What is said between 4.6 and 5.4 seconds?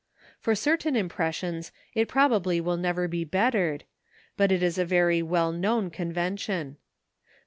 is a very